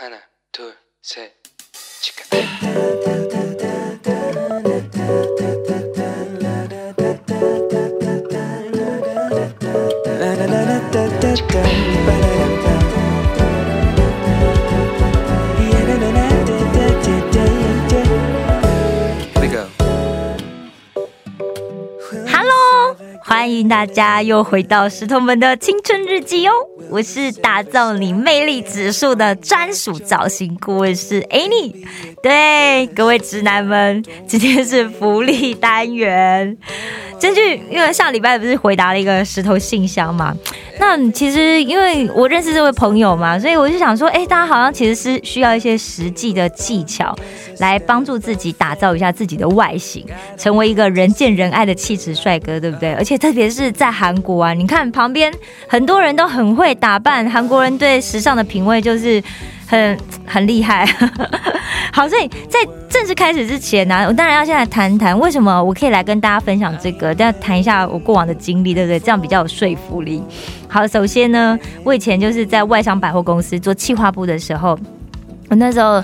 [0.00, 0.18] 하나,
[0.50, 1.30] 둘, 셋,
[2.00, 2.24] 치카.
[11.50, 12.39] Here
[23.40, 26.52] 欢迎大家又回到石头们的青春日记哦！
[26.90, 31.74] 我是打造你魅力指数的专属造型顾问师 Annie。
[32.22, 36.58] 对各位直男们，今天是福利单元。
[37.20, 40.34] 根据因为上礼拜不是回答了一个石头信箱嘛，
[40.78, 47.14] 那其实因为我认识这位朋友嘛，所以我就想说，哎，大家好像其实是需要一些实际的技巧，
[47.58, 50.04] 来帮助自己打造一下自己的外形，
[50.38, 52.94] 成为一个人见人爱的气质帅哥，对不对？
[52.94, 55.32] 而且特别是在韩国啊，你看旁边
[55.68, 59.22] 很多人都很会打扮，韩国人对时尚的品味就是
[59.66, 60.88] 很很厉害。
[61.92, 62.58] 好，所以在
[62.88, 68.98] 正式开始之前呢、我当然要先来谈谈为什么我可以来跟大家分享这个，要谈一下我过往的经历，对不对？
[68.98, 70.22] 这样比较有说服力。
[70.68, 74.78] 好，首先呢，我以前就是在外商百货公司做企划部的时候，
[75.48, 76.02] 我那时候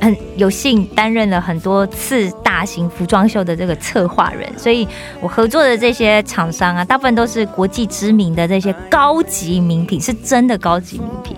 [0.00, 4.88] 很有幸担任了很多次大型服装秀的这个策划人，所以
[5.20, 11.36] 我合作的这些厂商啊，大部分都是国际知名的这些高级名品，是真的高级名品。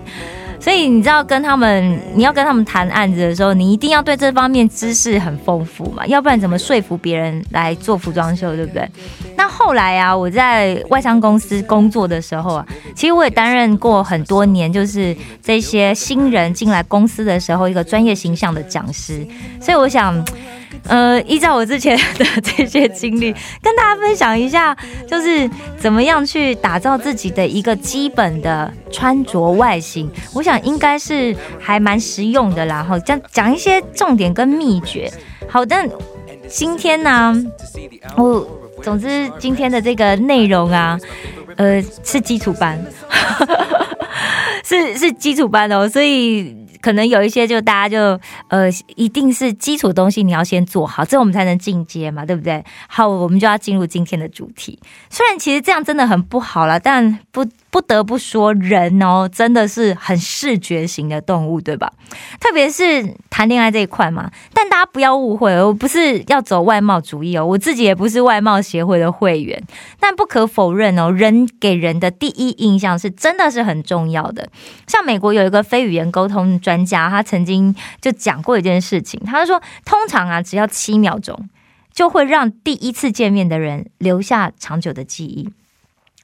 [0.63, 8.87] 所以你知道跟他们，你要跟他们谈案子的时候，你一定要对这方面知识很丰富嘛，要不然怎么说服别人来做服装秀，对不对？
[9.35, 19.27] 那后来啊，我在外商公司工作的时候啊，其实我也担任过很多年，就是这些新人进来公司的时候，一个专业形象的讲师。
[19.59, 20.25] 所以我想。
[20.85, 23.31] 呃，依照我之前的这些经历，
[23.63, 24.75] 跟大家分享一下，
[25.07, 30.11] 就是怎么样去打造自己的一个基本的穿着外形。
[30.33, 32.83] 我想应该是还蛮实用的啦。
[32.83, 35.09] 哈，讲讲一些重点跟秘诀。
[35.47, 35.89] 好，但
[36.49, 37.33] 今天呢，
[38.17, 38.45] 我
[38.81, 40.99] 总之今天的这个内容啊，
[41.55, 42.83] 呃，是基础班，
[44.65, 46.62] 是是基础班哦，所以。
[46.83, 52.61] 可能有一些就大家就呃，一定是基础东西你要先做好，这样我们才能进阶嘛，对不对？
[52.89, 54.77] 好，我们就要进入今天的主题。
[55.09, 61.91] 虽然其实这样真的很不好了，但不不得不说，人哦真的是很视觉型的动物，对吧？
[62.39, 64.29] 特别是谈恋爱这一块嘛。
[64.53, 69.59] 但大家不要误会，我不是要走外貌主义哦，我自己也不是外貌协会的会员。
[69.99, 74.47] 但不可否认哦，人给人的第一印象是真的是很重要的。
[74.85, 81.49] 像美国有一个非语言沟通专家他曾经就讲过一件事情，他就说，通常啊，只要七秒钟，
[81.91, 85.49] 就会让第一次见面的人留下长久的记忆。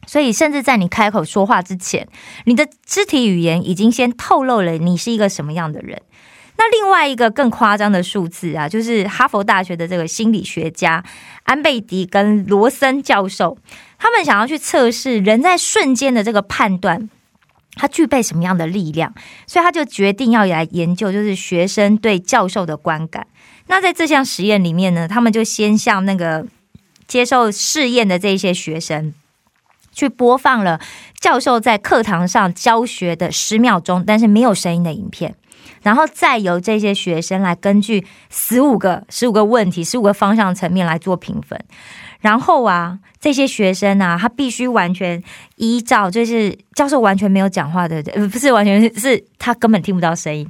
[0.09, 2.07] 所以，甚至在你开口说话之前，
[2.45, 6.01] 你的肢体语言已经先透露了你是一个什么样的人。
[6.57, 11.03] 那另外一个更夸张的数字啊，就是哈佛大学的这个心理学家
[11.43, 13.55] 安贝迪跟罗森教授，
[13.99, 17.07] 他们想要去测试人在瞬间的这个判断。
[17.75, 19.13] 他具备什么样的力量？
[19.45, 23.27] 所以他就决定要来研究，就是学生对教授的观感。
[23.67, 26.47] 那在这项实验里面呢，他们就先向那个
[27.07, 29.13] 接受试验的这些学生，
[29.91, 30.79] 去播放了
[31.19, 35.35] 教授在课堂上教学的十秒钟，但是没有声音的影片，
[35.81, 41.59] 然后再由这些学生来根据十五个、十五个问题、十五个方向层面来做评分。
[42.21, 45.23] 然后啊，这些学生啊，他必须完全
[45.55, 50.45] 依照，就是教授完全没有讲话的，呃，不是完全是他根本听不到声音，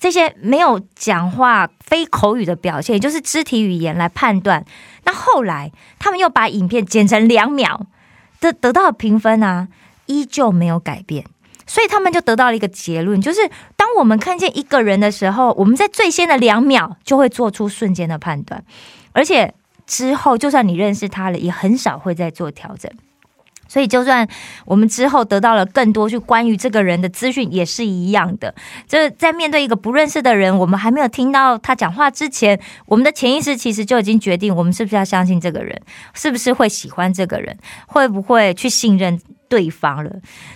[0.00, 4.64] 这些没有讲话、非口语的表现，也就是肢体语言来判断。
[5.04, 5.70] 那后来
[6.00, 7.86] 他们又把影片剪成两秒，
[8.42, 9.68] 得得到的评分啊，
[10.04, 11.24] 依旧没有改变。
[11.66, 13.40] 所以他们就得到了一个结论，就是
[13.76, 18.62] 当我们看见一个人的时候，我们在最先的两秒就会做出瞬间的判断，
[19.12, 19.54] 而且。
[19.84, 22.90] 之后，就算你认识他了，也很少会再做调整。
[23.68, 24.28] 所以，就算
[24.66, 28.54] 我们之后得到了更多去关于这个人的资讯，也是一样的。
[28.86, 35.80] 就是在面对一个不认识的人，我们还没有听到他讲话之前，我们的潜意识其实就已经决定，我们是不是要相信这个人，
[36.12, 37.56] 是不是会喜欢这个人，
[37.86, 39.18] 会不会去信任
[39.48, 40.10] 对方了。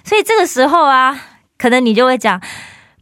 [0.05, 1.19] 所以这个时候啊，
[1.57, 2.41] 可能你就会讲：“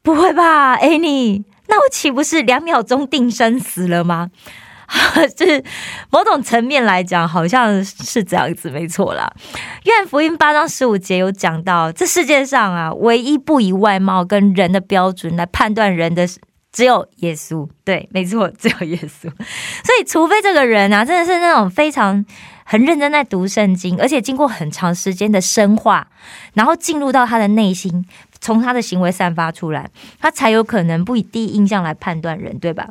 [0.02, 4.30] 不会吧，哎，你那我岂不是两秒钟定生死了吗？”
[5.36, 5.62] 就是
[6.10, 9.32] 某种层面来讲，好像是这样子，没错啦。
[9.84, 16.26] 愿福音八章十五节有讲到，这世界上啊，唯一不以外貌跟人的标准来判断人的，
[16.72, 17.68] 只有耶稣。
[17.84, 19.22] 对，没错，只有耶稣。
[19.22, 22.24] 所以，除非这个人啊，真的是那种非常
[22.64, 26.08] 很认真在读圣经，而且经过很长时间的深化，
[26.54, 28.06] 然后进入到他的内心。
[28.40, 29.88] 从他的行为散发出来，
[30.20, 32.88] 他才有可能不以第一印象来判断人，对吧？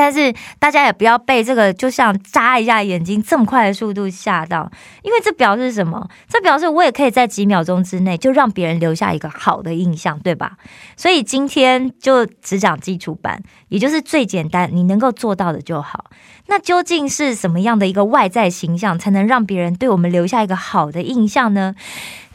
[0.00, 6.08] 但是大家也不要被这个就像眨一下眼睛这么快的速度吓到，因为这表示什么？
[6.26, 10.56] 这表示我也可以在几秒钟之内就让别人留下一个好的印象，对吧？
[10.96, 16.06] 所以今天就只讲基础版，也就是最简单，你能够做到的就好。
[16.46, 21.74] 那究竟是什么样的一个外在形象才能让别人对我们留下一个好的印象呢？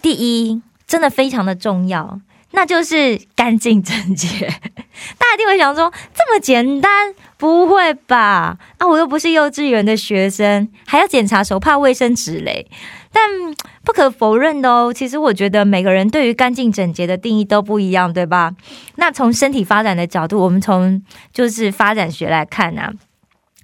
[0.03, 2.21] 第一，真的非常的重要。
[2.55, 8.57] 那就是干净整洁，大家一定会想说这么简单，不会吧？
[8.77, 12.65] 啊，我又不是幼稚园的学生，还要检查手帕、卫生纸嘞。
[13.11, 13.29] 但
[13.83, 18.53] 不可否认的哦，其实我觉得每个人对于干净整洁的定义都不一样，对吧？
[18.95, 21.03] 那从身体发展的角度，我们从
[21.33, 22.89] 就是发展学来看呢，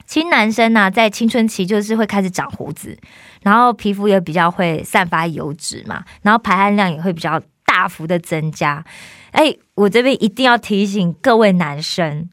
[0.06, 2.98] 其实男生呢在青春期就是会开始长胡子，
[3.42, 7.42] 然后皮肤也比较会散发油脂嘛，然后排汗量也会比较。
[7.72, 8.84] 大幅的增加，
[9.32, 12.28] 哎，我这边一定要提醒各位男生，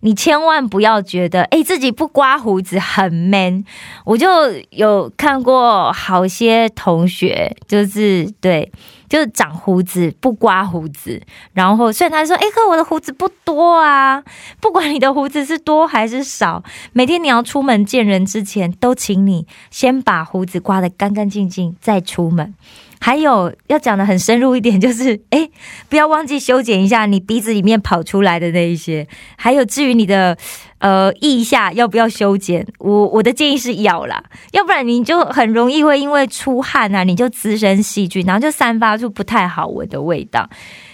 [0.00, 3.64] 你千万不要觉得哎自己不刮胡子很 man。
[4.06, 4.26] 我就
[4.70, 8.72] 有看过好些同学，就是对，
[9.10, 11.20] 就是长胡子不刮胡子，
[11.52, 14.24] 然后虽然他说哎，可我的胡子不多啊，
[14.58, 16.64] 不管你的胡子是多还是少，
[16.94, 22.54] 每天你要出门见人之前，都请你先把胡子刮得干干净净再出门。
[23.00, 25.48] 还有要讲的很深入一点， 就是哎，
[25.88, 29.06] 不要忘记修剪一下你鼻子里面跑出来的那一些。
[29.36, 30.36] 还有至于你的
[30.78, 34.22] 呃腋下要不要修剪，我我的建议是要啦，
[34.52, 40.48] 要不然你就很容易会因为出汗啊，你就滋生细菌，然后就散发出不太好闻的味道。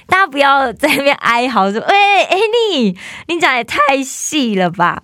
[0.06, 2.94] 大家不要在那边哀嚎说，哎哎你
[3.28, 5.02] 你讲也太细了吧。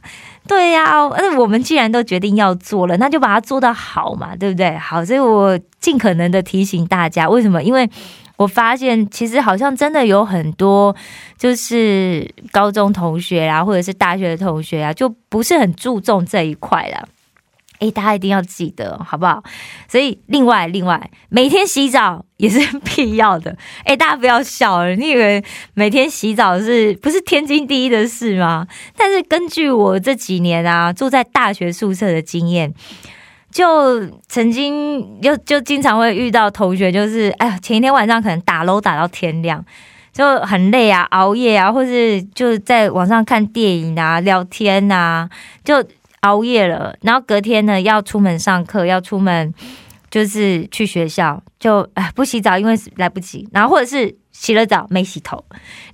[0.50, 4.76] 对呀，那我们既然都决定要做了，那就把它做到好嘛，对不对？
[4.76, 7.62] 好，所以我尽可能的提醒大家，为什么？
[7.62, 7.88] 因为
[8.36, 10.92] 我发现其实好像真的有很多，
[11.38, 17.08] 就是高中同学啊，或者是大学的同学啊，就不是很注重这一块了。
[17.80, 19.42] 哎，大家一定要记得，好不好？
[19.88, 23.56] 所以，另外，另外，每天洗澡也是必要的。
[23.84, 25.42] 哎，大家不要笑了，你以为
[25.72, 28.66] 每天洗澡是不是天经地义的事吗？
[28.94, 32.70] 但是，根据我这几年啊住在大学宿舍的经验，
[33.50, 39.64] 就曾经就就经常会遇到同学，就是哎呀，前一天晚上可能打楼打到天亮，
[40.12, 45.30] 就很累啊，熬夜啊，或是就在网上看电影啊、聊天啊，
[45.64, 45.82] 就。
[46.20, 49.52] 熬夜了，然后隔天呢要出门上课，要出门
[50.10, 53.48] 就是去学校，就哎不洗澡，因为来不及。
[53.52, 55.44] 然后或者是洗了澡没洗头，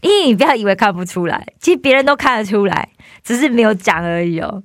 [0.02, 2.90] 咦，你不要以为看不出来，其实别人都看得出来，
[3.24, 4.62] 只是没有讲而已哦。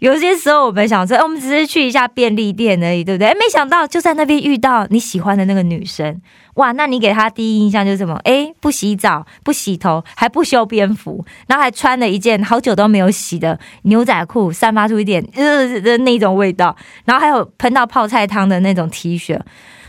[0.00, 3.28] 有些时候我们想说，我们只是去一下便利店而已，对不对？
[3.28, 6.20] 哎，没想到就在那边遇到你喜欢的那个女生，
[6.54, 6.72] 哇！
[6.72, 8.16] 那你给她第一印象就是什么？
[8.24, 16.74] 哎，不洗澡，不洗头，还不修边幅，然后还穿了一件好久都没有洗的牛仔裤，散发出一点呃的那种味道，
[17.04, 19.38] 然后还有喷到泡菜汤的那种 T 恤，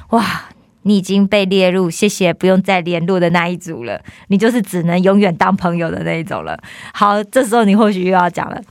[0.10, 0.44] 哇！
[0.84, 6.60] 你已经被列入谢谢不用再联络的那一组了，你就是只能永远当朋友的那一种了。
[6.94, 8.62] 好，这时候你或许又要讲了。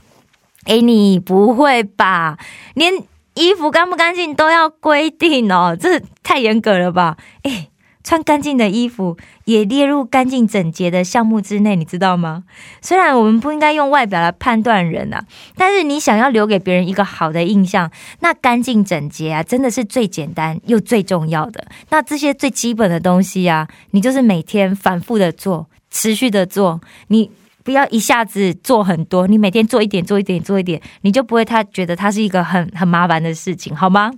[0.65, 2.37] 哎，你不会吧？
[2.75, 2.93] 连
[3.33, 7.17] 衣服干不干净都要规定哦，这太严格了吧？
[7.43, 7.69] 哎，
[8.03, 12.43] 穿干净的衣服也列入干净整洁的项目之内，你知道吗？
[12.81, 15.23] 虽然我们不应该用外表来判断人啊，
[15.55, 21.65] 但是你想要留给别人一个好的印象，那干净整洁啊，真的是最简单又最重要的。
[21.89, 27.31] 那这些最基本的东西啊，你就是每天反复的做，持续的做，你。
[27.63, 34.11] 不要一下子做很多，你每天做一点，做一点，做一点，你就不会他觉得它是一个很很麻烦的事情，好吗？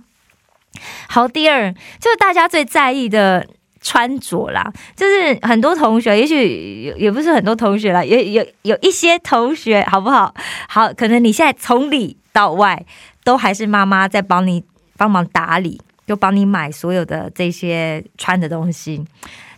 [1.10, 3.46] 好，第二就是大家最在意的
[3.84, 10.34] 穿着啦，就是很多同学，也许也不是很多同学啦，有有有一些同学，好不好？
[10.68, 12.84] 好，可能你现在从里到外
[13.22, 14.64] 都还是妈妈在帮你
[14.96, 19.04] 帮忙打理，就帮你买所有的这些穿的东西。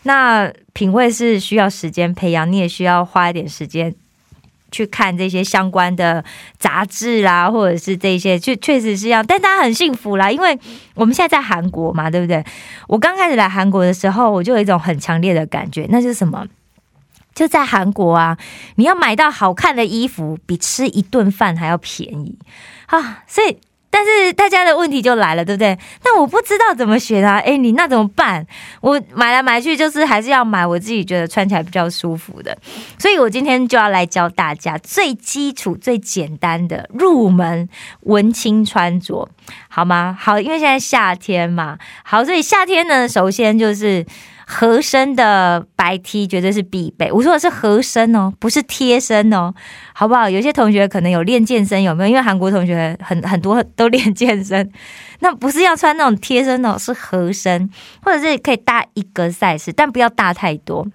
[0.03, 3.95] 那品味是需要时间培养，你也需要花一点时间
[4.71, 6.25] 去看这些相关的
[6.59, 9.23] 杂志啦，或者是这些，确确实是要。
[9.23, 10.59] 但大家很幸福啦，因为
[10.95, 12.45] 我们现在在韩国嘛，对不对？
[12.89, 16.47] 我刚开始来韩国的时候，我就有一种很强烈的感觉，那是什么？
[17.35, 18.39] 就在韩国啊，
[18.77, 22.39] 你要买到好看的衣服，比吃一顿饭还要便宜
[22.87, 23.59] 啊，所以。
[23.89, 25.79] 但是大家的问题就来了，对不对？
[26.05, 27.39] 那我不知道怎么选啊！
[27.39, 28.47] 哎，你那怎么办？
[28.83, 32.57] 我买来买去就是还是要买我自己觉得穿起来比较舒服的，
[32.99, 37.69] 所以我今天就要来教大家最基础、最简单的入门
[38.01, 39.29] 文青穿着，
[39.69, 40.17] 好吗？
[40.19, 44.05] 好，因为现在夏天嘛，好，所以夏天呢，首先就是
[44.49, 47.11] 合身的白 T 绝对是必备。
[47.11, 49.53] 我说的是合身哦，不是贴身哦，
[49.93, 50.31] 好不好？
[50.31, 52.09] 有些同学可能有练健身，有没有？
[52.11, 54.71] 因为韩国同学很很多都练健身，
[55.19, 57.69] 那不是要穿那种贴身哦，是合身，
[58.03, 60.87] 或者是可以大一个 size，但不要大太多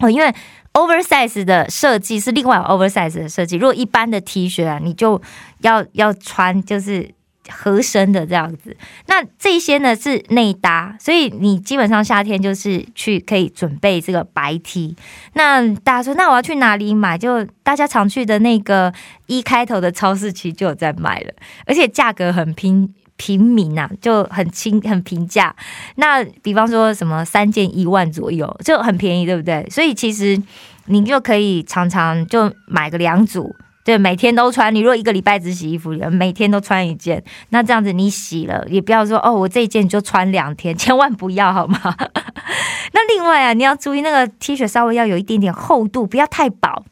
[0.00, 0.34] 哦，因为
[0.72, 3.56] oversize 的设计是另外 oversize 的设计。
[3.56, 5.20] 如果一般的 T 恤啊，你就
[5.60, 7.10] 要要穿就是。
[7.50, 8.76] 合身的这样子，
[9.06, 14.94] 那这些呢是内搭，所以你基本上夏天就是去可以准备这个白 T。
[15.34, 17.18] 那大家说，那我要去哪里买？
[17.18, 18.92] 就大家常去的那个
[19.26, 21.32] 一开头的超市，其实就有在卖了，
[21.66, 25.54] 而且价格很平平民啊，就很轻很平价。
[25.96, 29.66] 那比方说什么三件一万左右，就很便宜，对不对？
[29.70, 30.40] 所以其实
[30.86, 33.54] 你就可以常常就买个两组。
[33.88, 34.74] 对，每天都穿。
[34.74, 41.80] 你如果一个礼拜只洗衣服，每天都穿一件，那这样子你洗了也不要说哦，我这一件就穿两天， 千万不要好吗？
[42.92, 46.84] 那另外啊，你要注意那个 T 恤稍微要有一点点厚度，不要太薄，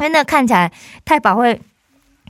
[0.00, 0.72] 因为那看起来
[1.04, 1.60] 太薄会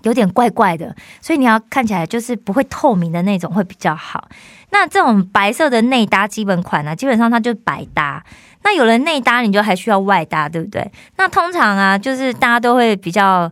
[0.03, 4.29] 有点怪怪的，所以你要看起来就是不会透明的那种会比较好。
[4.73, 8.23] 那这种白色的内搭基本款呢，基本上它就百搭。
[8.63, 10.93] 那有了内搭，你就还需要外搭，对不对？
[11.17, 13.51] 那通常啊，就是大家都会比较。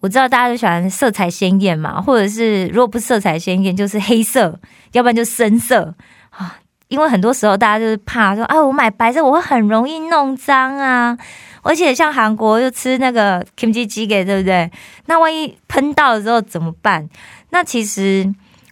[0.00, 4.58] 我知道大家都喜欢色彩鲜艳嘛，或者是如果不色彩鲜艳，就是黑色，
[4.92, 5.94] 要不然就深色
[6.30, 6.56] 啊。
[6.88, 11.16] 因为很多时候大家就是怕说，啊，我买白色我会很容易弄脏啊。
[11.62, 14.68] 而且像韩国又吃那个 kimchi jjigae，对不对？
[15.06, 17.06] 那万一喷到的时候怎么办？
[17.50, 18.28] 那其实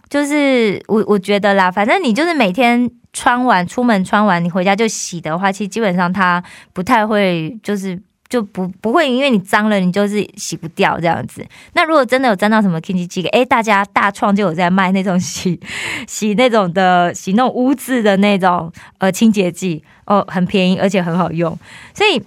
[0.09, 6.43] 就是我我觉得啦，反正你就是每天穿完出门穿完，你回家就洗的话，其实基本上它
[6.73, 8.01] 不太会就是。
[8.29, 11.43] 就不不会，因为你脏了，你就是洗不掉这样子。
[11.73, 15.59] 那如果真的有沾到什么 K G G，哎，大家大创就有在卖那种 洗
[16.07, 21.57] 洗那种的洗那种污渍的那种呃清洁剂哦，很便宜而且很好用。
[21.95, 22.21] 所以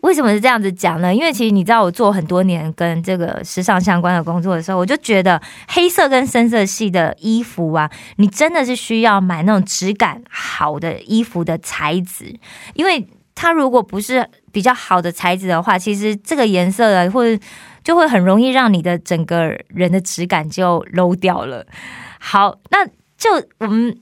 [0.00, 1.14] 为什么是这样子讲呢？
[1.14, 5.38] 因为其实你知道，我做很多年跟这个时尚相关的工作的时候，我就觉得
[5.68, 12.34] 黑色跟深色系的衣服啊，你真的是需要买那种质感好的衣服的材质，
[12.72, 13.06] 因为。
[13.34, 17.42] 它如果不是比较好的材质的话，其实这个颜色的，或者
[17.82, 21.66] 就会很容易让你的整个人的质感就 low 掉了。
[22.18, 22.86] 好，那
[23.16, 23.98] 就我们。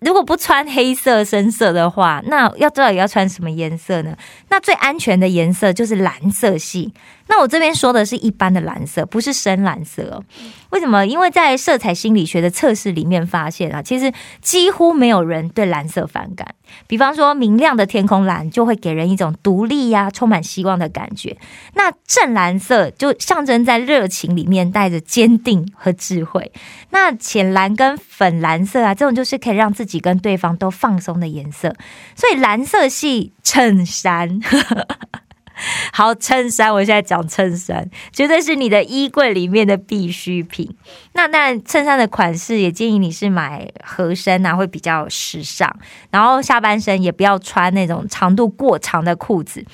[0.00, 4.16] 如果不穿黑色深色的话，那要知道要穿什么颜色呢？
[4.48, 6.94] 那最安全的颜色就是蓝色系。
[7.28, 10.24] 那我这边说的是一般的蓝色，不是深蓝色。
[10.70, 11.06] 为什么？
[11.06, 16.54] 因为在色彩心理学的测试里面发现啊，其实几乎没有人对蓝色反感。
[16.86, 21.36] 比方说，明亮的天空蓝就会给人一种独立呀、充满希望的感觉。
[21.74, 26.52] 那正蓝色就象征在热情里面带着坚定和智慧。
[26.90, 31.74] 那浅蓝跟粉蓝色啊，这种就是可以让自己跟对方都放松的颜色。
[32.14, 34.40] 所以蓝色系衬衫。
[35.92, 40.76] 好，衬衫，我现在讲衬衫，绝对是你的衣柜里面的必需品。
[41.12, 45.74] 那当然，衬衫的款式也建议你是买合身啊，会比较时尚。
[46.10, 49.64] 然后下半身也不要穿那种长度过长的裤子，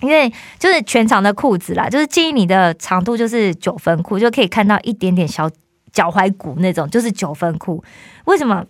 [0.00, 5.50] 因为就是全长的裤子啦，就是建议你的长度就是九分裤，就可以看到一点点小
[5.92, 7.82] 脚踝骨那种，就是九分裤。
[8.26, 8.64] 为什么？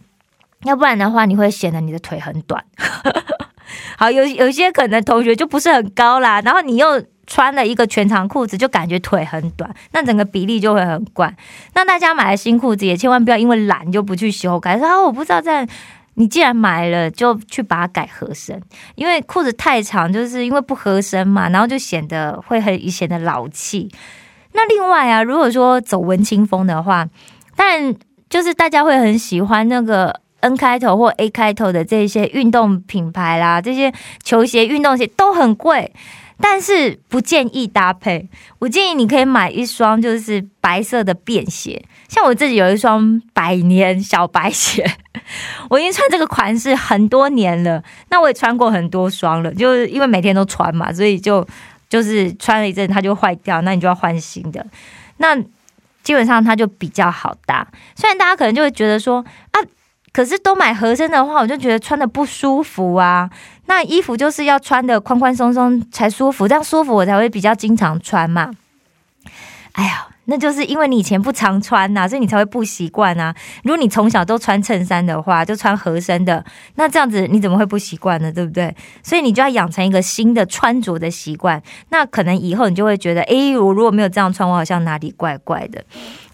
[0.65, 2.65] 要不然的话，你会显得你的腿很短。
[3.99, 11.35] 好，有有些可能同学就不是很高啦，然后你又穿了一个全长裤子，就感觉腿很短，那整个比例就会很怪。
[11.75, 14.79] 那大家买了新裤子，也千万不要因为懒就不去修改。
[14.79, 15.67] 说啊，我不知道在
[16.15, 18.63] 你既然买了，就去把它改合身，
[18.95, 23.91] 因为裤子太长，就是因为不合身嘛，然后就显得会很显得老气。
[24.53, 27.09] 那另外啊，如果说走文青风的话，
[27.57, 27.95] 但
[28.31, 30.21] 就是大家会很喜欢那个。
[30.41, 35.93] N 开头或 A 开头的这些运动品牌啦，这些球鞋、运动鞋都很贵，
[36.41, 38.29] 但是不建议搭配。
[38.59, 44.89] 我建议你可以买一双就是白色的便鞋，像我自己有一双百年小白鞋，
[45.71, 47.83] 我已经穿这个款式很多年了。
[48.11, 51.45] 那我也穿过很多双了，就是因为每天都穿嘛，所以就
[51.89, 54.65] 就是穿了一阵它就坏掉，那你就要换新的。
[55.17, 55.35] 那
[56.05, 57.67] 基本上它就比较好搭。
[57.97, 59.61] 虽然大家可能就会觉得说啊。
[60.17, 63.29] 可是都买合身的话，我就觉得穿的不舒服啊。
[63.67, 68.51] 那衣服就是要穿的宽宽松松才舒服，这样舒服我才会比较经常穿嘛。
[69.73, 73.35] 哎呀，那就是因为你以前不常穿呐，所以你才会不习惯啊。
[73.65, 76.43] 如果你从小都穿衬衫的话，就穿合身的，
[76.77, 78.33] 那这样子你怎么会不习惯呢？
[78.33, 78.75] 对不对？
[79.03, 81.63] 所以你就要养成一个新的穿着的习惯。
[81.91, 85.85] 那可能以后你就会觉得，哎，我如果没有这样穿，我好像哪里怪怪的。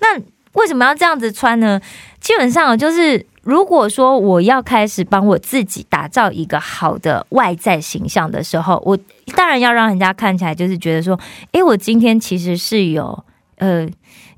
[0.00, 0.20] 那
[0.54, 1.80] 为什么要这样子穿呢？
[2.21, 8.99] 基本上就是，如果说我要开始帮我自己打造一个好的外在形象的时候，我
[9.35, 11.18] 当然要让人家看起来就是觉得说，
[11.52, 13.25] 诶，我今天其实是有
[13.56, 13.88] 呃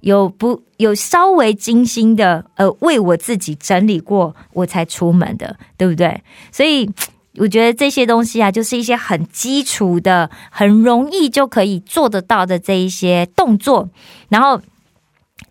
[0.01, 6.23] 有不有稍微精心的呃为我自己整理过，我才出门的，对不对？
[6.53, 6.91] 所以。
[7.37, 13.89] 我觉得这些东西啊，就是一些很基础的、很容易就可以做得到的这一些动作，
[14.29, 14.61] 然后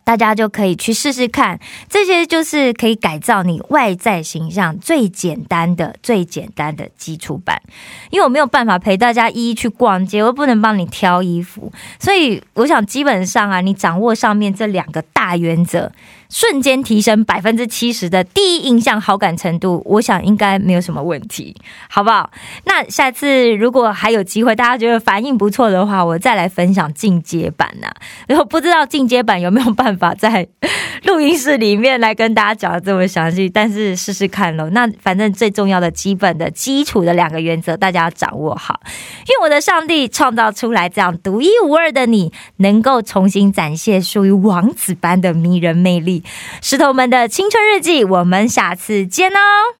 [0.03, 1.59] 大家就可以去试试看。
[1.89, 7.61] 这些就是可以改造你外在形象最简单的、最简单的基础版。
[8.09, 15.91] 因为我没有办法陪大家一一去逛街，我不能帮你挑衣服，所以我想基本上啊，你掌握上面这两个大原则。
[16.33, 21.55] 瞬间提升百分之七十的第一印象好感程度，我想应该没有什么问题，
[21.87, 22.31] 好不好？
[22.65, 27.95] 那下次如果还有机会，大家觉得反应不错的话，我再来分享进阶版呐、啊。
[28.27, 30.47] 然后不知道进阶版有没有办法在
[31.03, 34.67] 录音室里面来跟大家讲的这么详细，但是试试看喽。
[34.71, 38.79] 那反正最重要的基本的基础的两个原则，大家要掌握好。
[39.27, 46.22] 愿我的上帝创造出来这样独一无二的你，能够重新展现属于王子般的迷人魅力。
[46.61, 49.71] 石头们的青春日记，我们下次见哦。